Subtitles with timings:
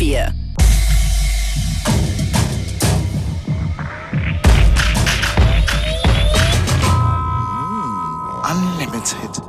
[0.00, 0.32] FM4.
[8.50, 9.42] Unlimited.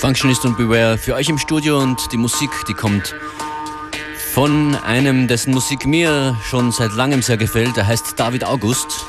[0.00, 3.14] Functionist und Beware für euch im Studio und die Musik, die kommt
[4.32, 7.76] von einem, dessen Musik mir schon seit langem sehr gefällt.
[7.76, 9.04] Der heißt David August.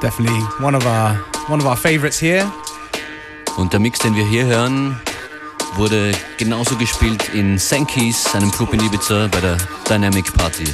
[0.00, 2.50] Definitely one of our one of our favorites here.
[3.56, 5.00] Und der Mix, den wir hier hören,
[5.74, 9.56] wurde genauso gespielt in Sankey's, einem Club in Ibiza, bei der
[9.88, 10.64] Dynamic Party.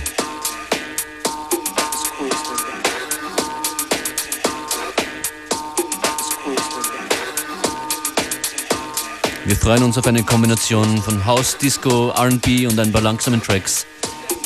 [9.50, 13.84] Wir freuen uns auf eine Kombination von House, Disco, RB und ein paar langsamen Tracks.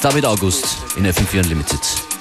[0.01, 2.14] David August in FM4 Unlimited.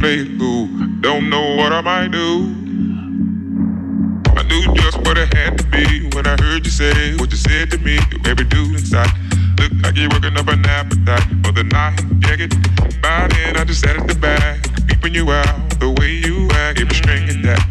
[0.00, 0.66] faithful.
[1.00, 2.54] Don't know what I might do.
[4.36, 7.36] I knew just what it had to be when I heard you say what you
[7.36, 7.98] said to me.
[8.22, 9.10] Baby, do inside.
[9.58, 12.00] Look like you're working up an appetite for the night.
[12.22, 12.50] Yeah, get
[13.00, 13.56] by then.
[13.56, 16.78] I just sat at the back, peeping you out the way you act.
[16.78, 17.65] Give a string at that.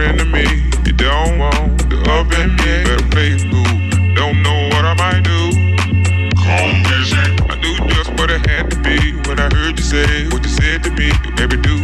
[0.00, 0.44] friend to me.
[0.86, 2.72] You don't want the up in me.
[2.88, 3.74] Better play it cool.
[4.14, 5.40] Don't know what I might do.
[6.40, 7.30] Come Condition.
[7.52, 8.96] I knew just what it had to be.
[9.28, 11.12] when I heard you say, what you said to me.
[11.36, 11.79] Baby, do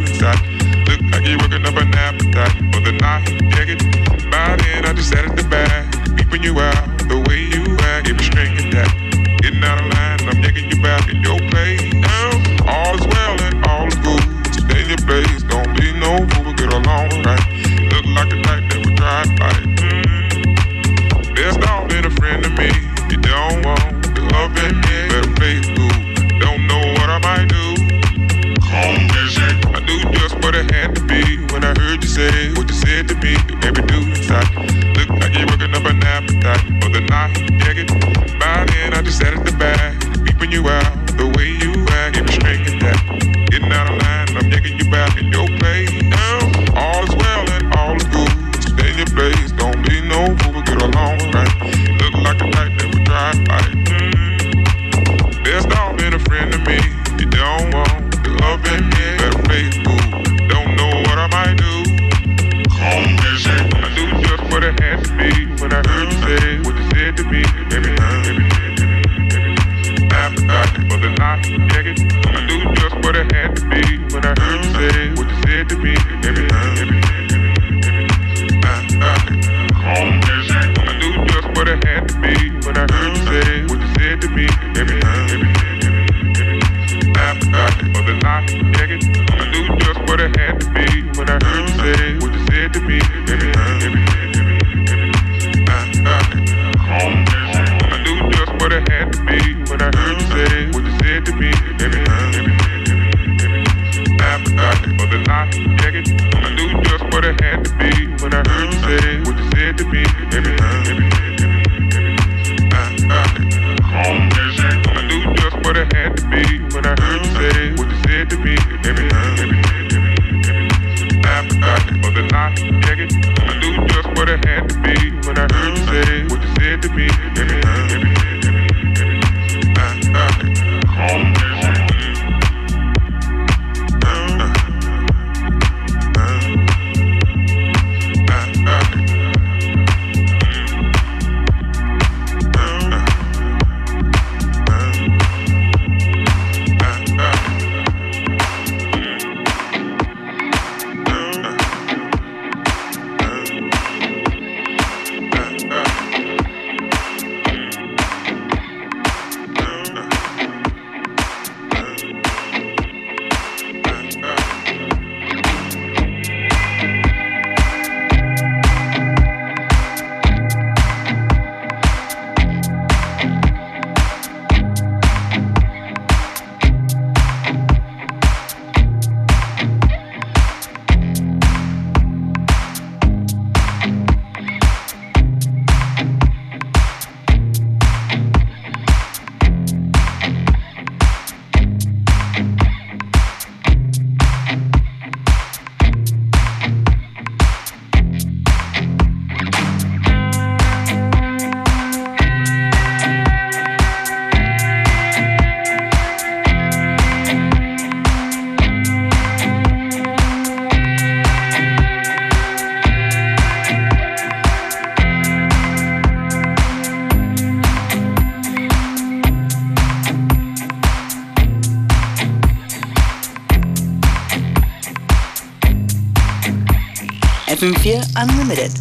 [227.86, 228.72] FM4 Unlimited.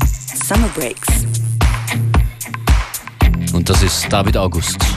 [0.44, 1.08] Summer Breaks.
[3.54, 4.95] Und das ist David August.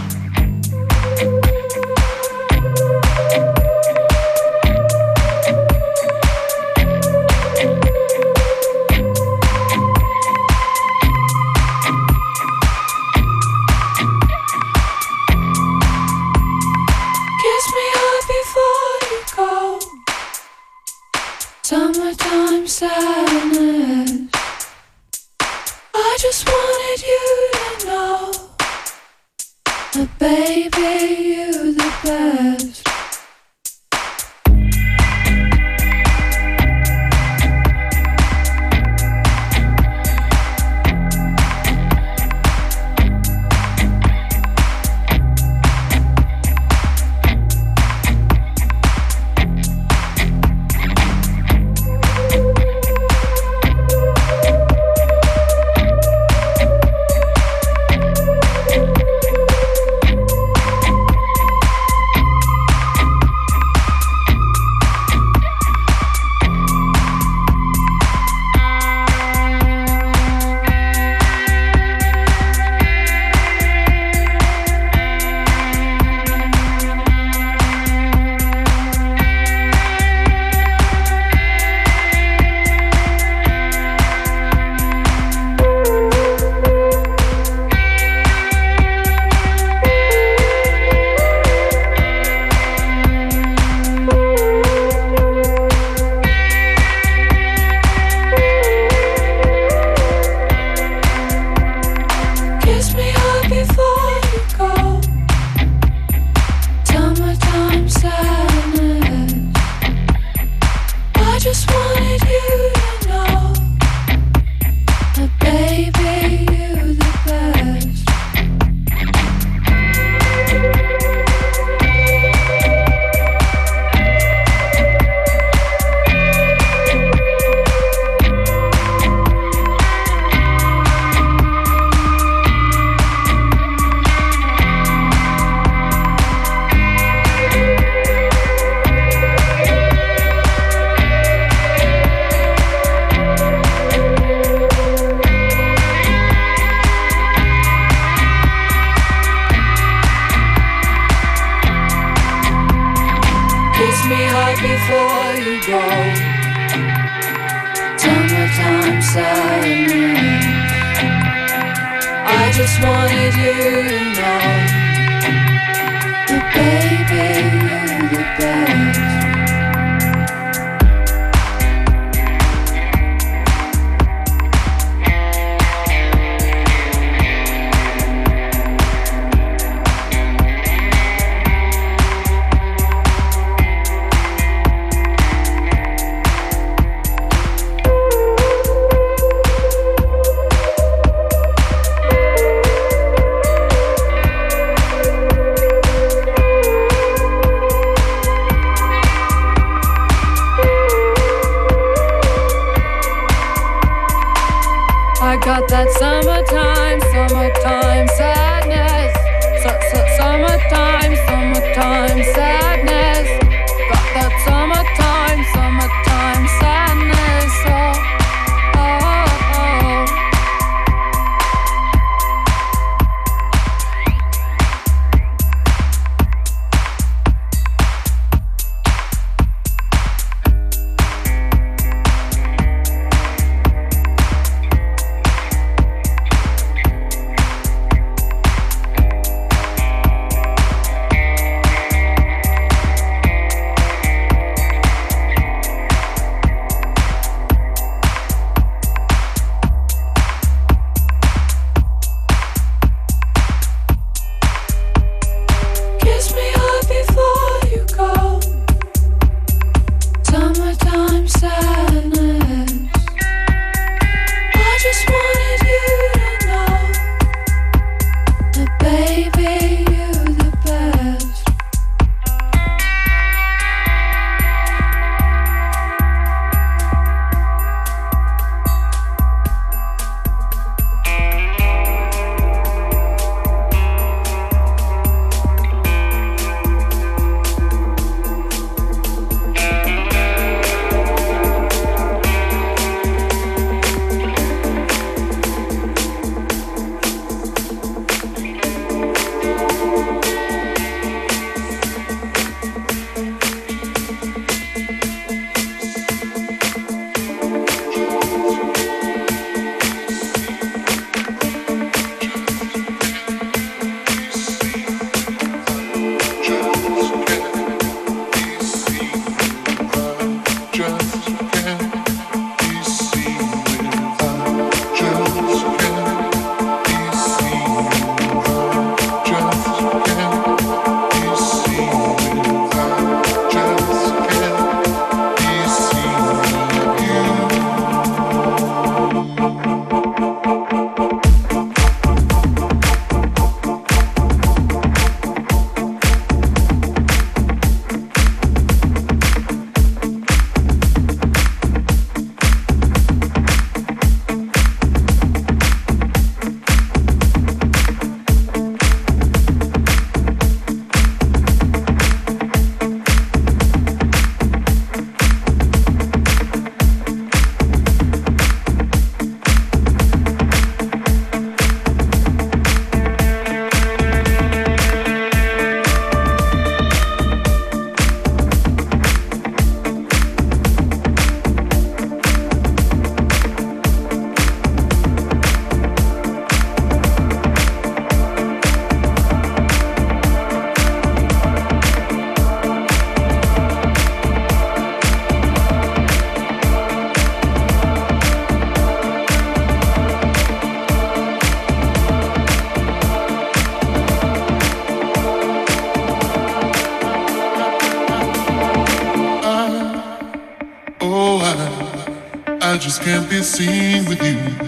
[413.29, 414.68] to sing with you.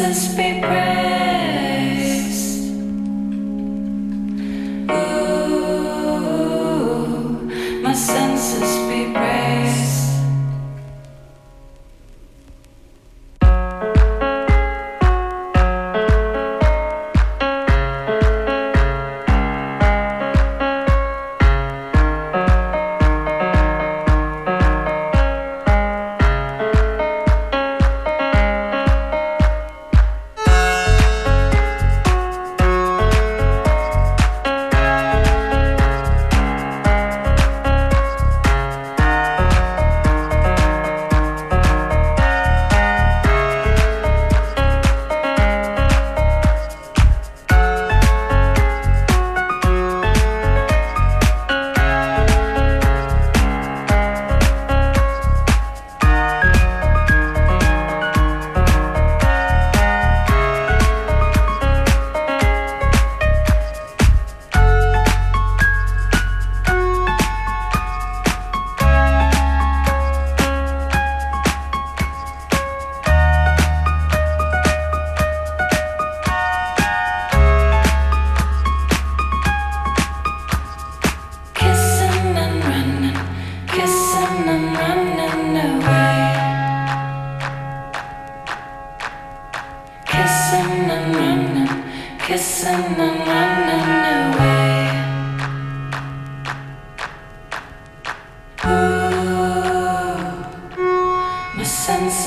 [0.00, 1.09] Senses be praised.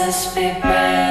[0.04, 1.03] us be brave.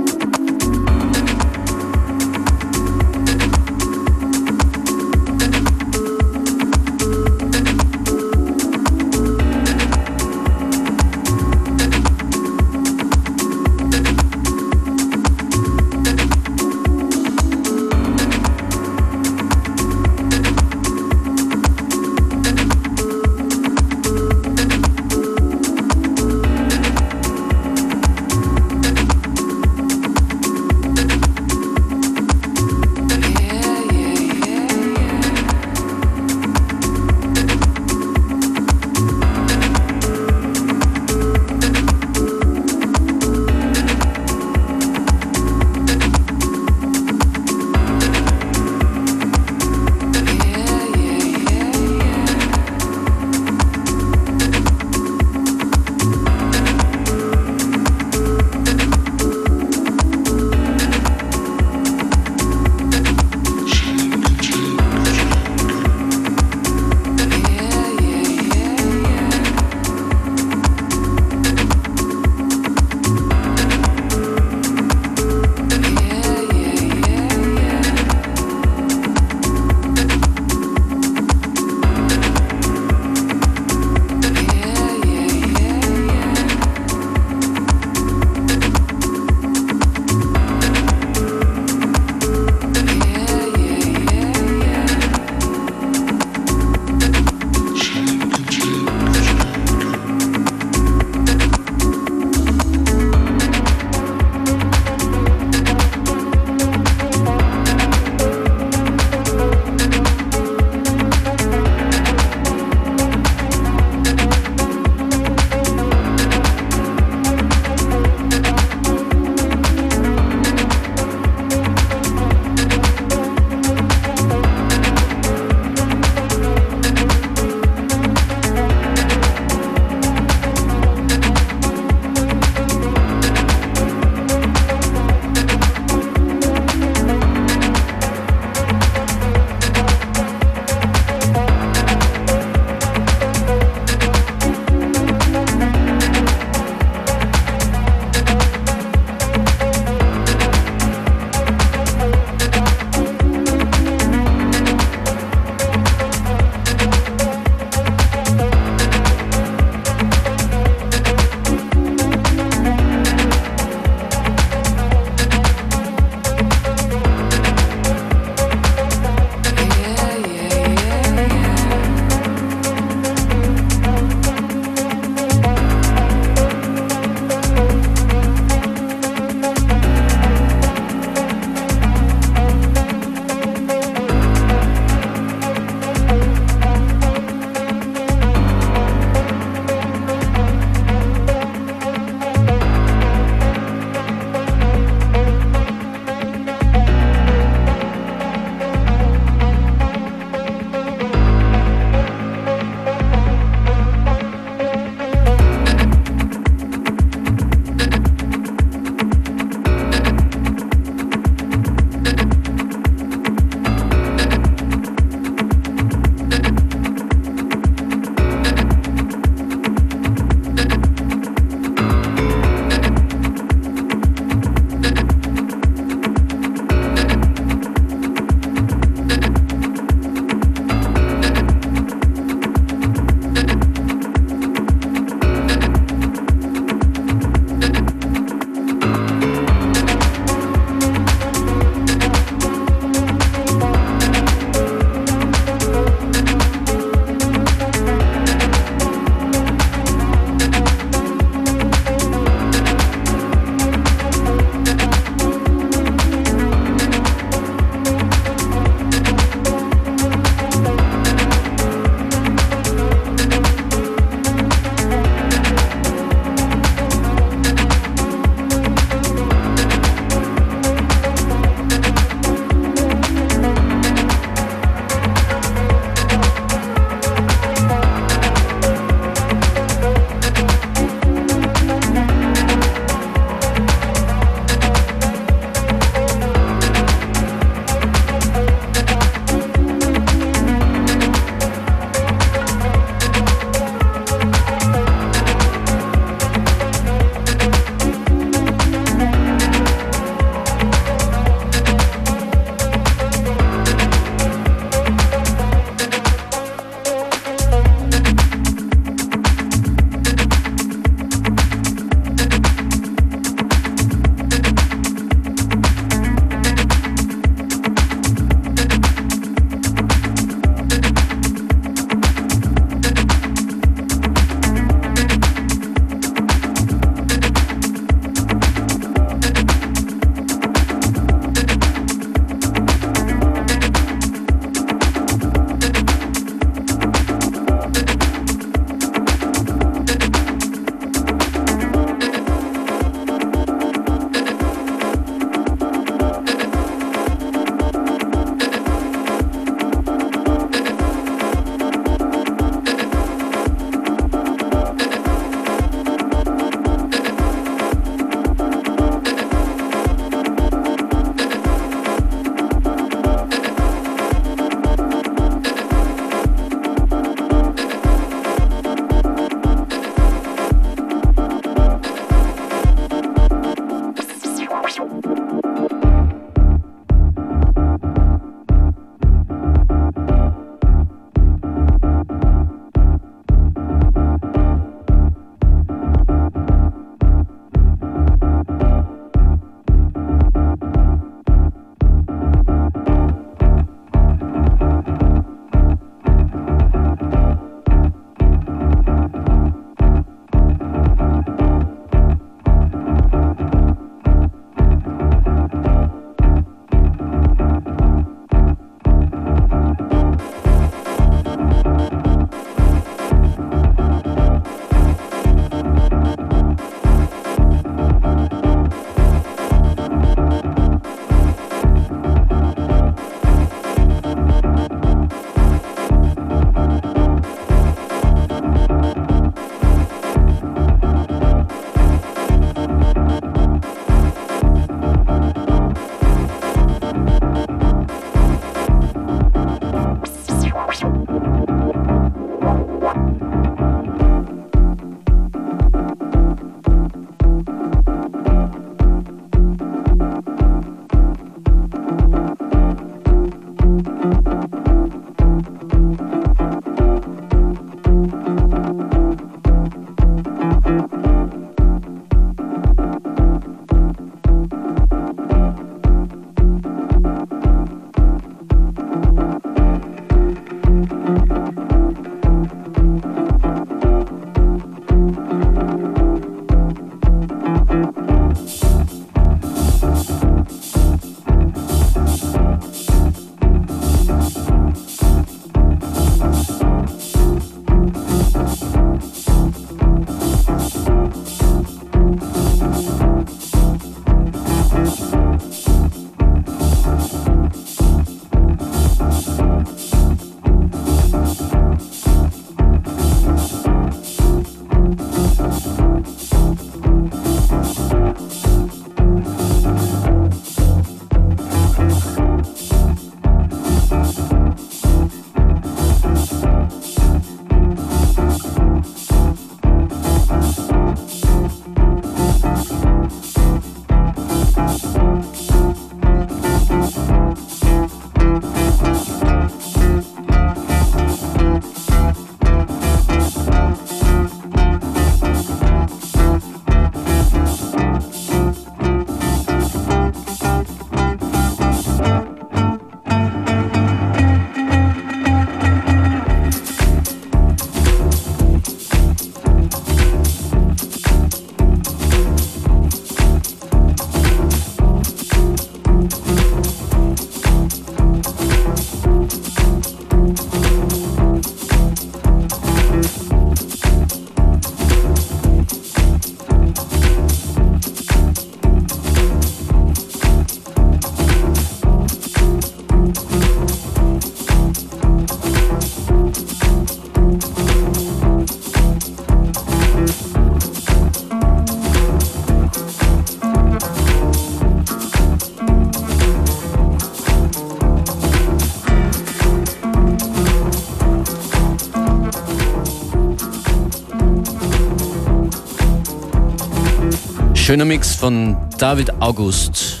[597.70, 600.00] Schöner Mix von David August.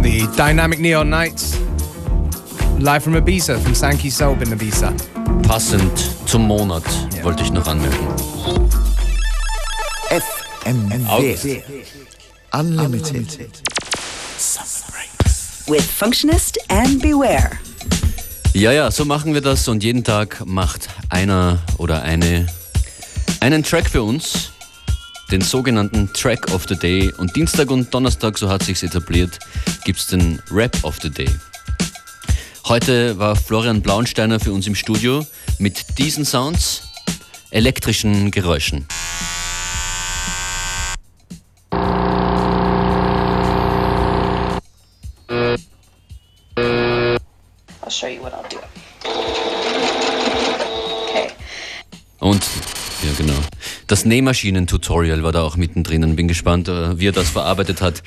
[0.00, 1.58] The Dynamic Neon Nights.
[2.78, 4.94] Live from Ibiza, from Sankey Soap in Ibiza.
[5.42, 5.90] Passend
[6.24, 6.84] zum Monat,
[7.24, 8.06] wollte ich noch anmerken.
[10.64, 11.62] FMW
[12.52, 13.60] Unlimited.
[15.66, 17.58] With Functionist and Beware.
[18.54, 22.46] Ja, ja, so machen wir das und jeden Tag macht einer oder eine
[23.40, 24.47] einen Track für uns,
[25.30, 27.12] den sogenannten Track of the Day.
[27.16, 29.38] Und Dienstag und Donnerstag, so hat sich's etabliert,
[29.84, 31.28] gibt's den Rap of the Day.
[32.66, 35.26] Heute war Florian Blaunsteiner für uns im Studio
[35.58, 36.82] mit diesen Sounds,
[37.50, 38.86] elektrischen Geräuschen.
[53.88, 56.14] Das Nähmaschinen-Tutorial war da auch mittendrin.
[56.14, 58.02] Bin gespannt, äh, wie er das verarbeitet hat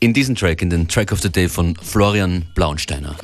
[0.00, 3.14] in diesem Track, in den Track of the Day von Florian Blaunsteiner.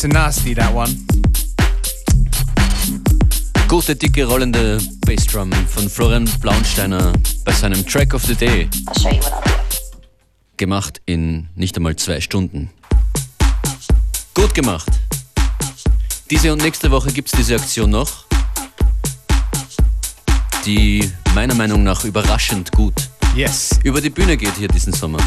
[0.00, 0.96] Nice and nasty, that one.
[3.68, 7.12] Gute, dicke, rollende Bassdrum von Florian Blaunsteiner
[7.44, 9.98] bei seinem Track of the Day, I'll show you what I'll do.
[10.56, 12.70] gemacht in nicht einmal zwei Stunden.
[14.32, 14.88] Gut gemacht.
[16.30, 18.24] Diese und nächste Woche gibt es diese Aktion noch,
[20.64, 23.78] die meiner Meinung nach überraschend gut Yes.
[23.84, 25.18] über die Bühne geht hier diesen Sommer.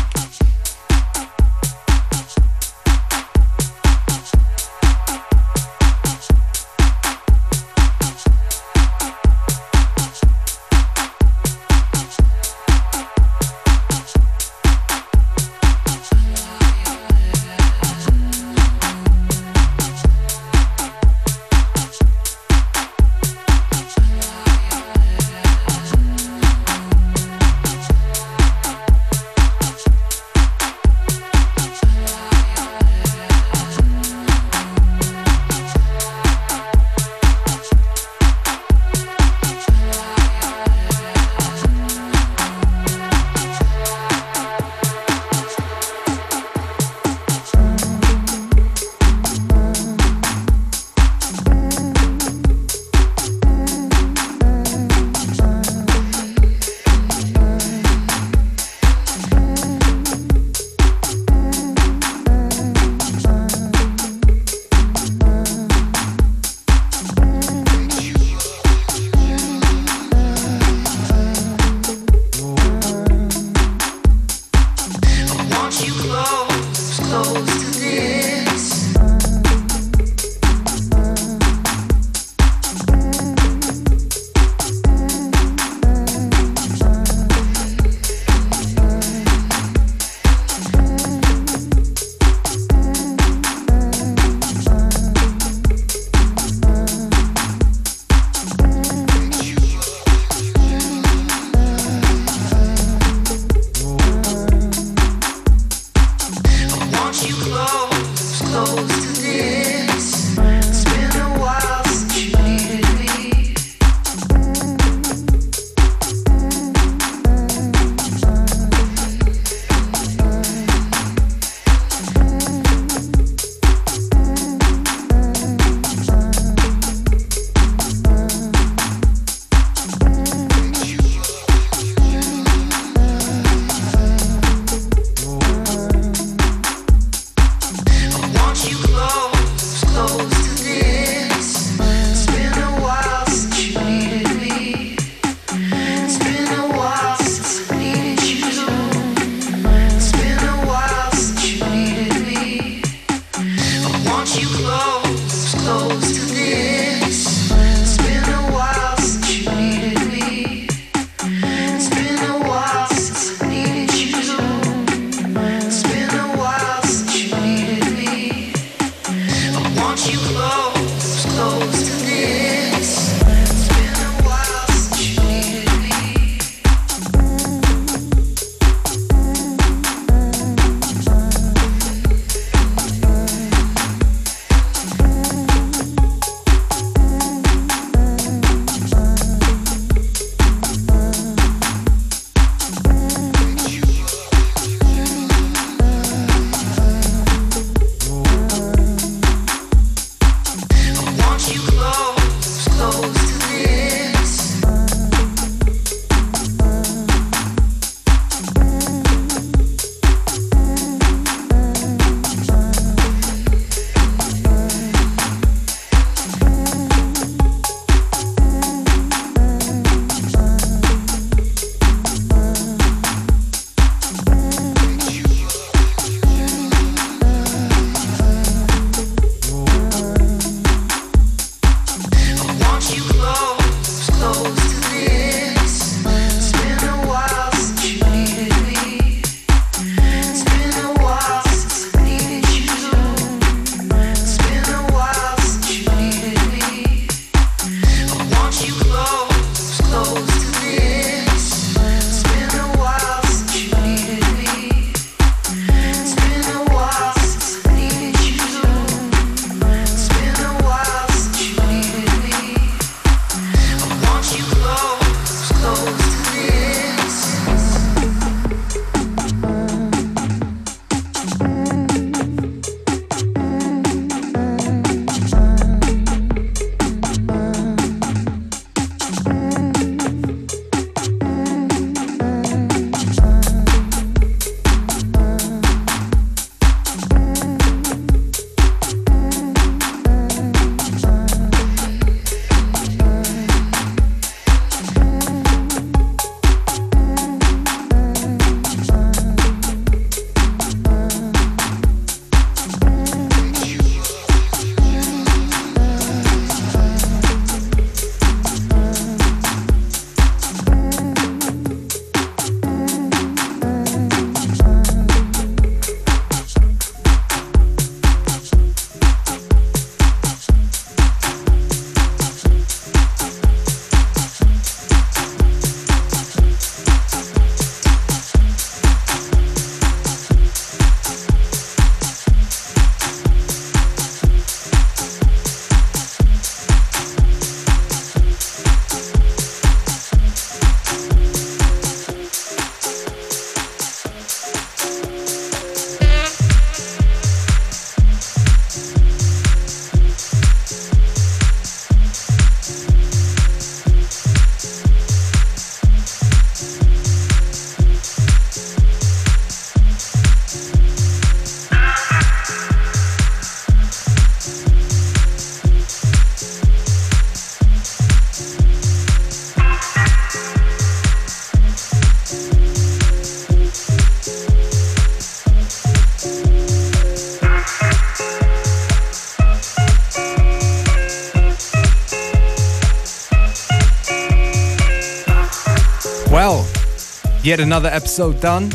[387.53, 388.69] Yet another episode done.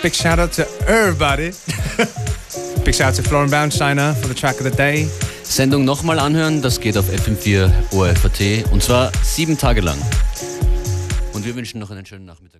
[0.00, 1.50] Big shout out to everybody.
[2.84, 5.08] Big shout out to Florian Baumsteiner for the track of the day.
[5.42, 9.98] Sendung nochmal anhören, das geht auf FM4 ORFAT und zwar sieben Tage lang.
[11.32, 12.53] Und wir wünschen noch einen schönen Nachmittag.